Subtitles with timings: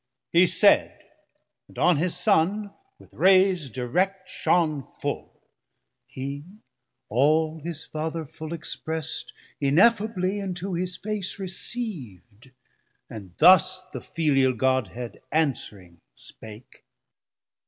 [0.31, 0.99] He said,
[1.67, 5.31] and on his Son with Rayes direct Shon full,
[6.07, 6.43] he
[7.07, 12.49] all his Father full exprest 720 Ineffably into his face receiv'd,
[13.11, 16.83] And thus the filial Godhead answering spake.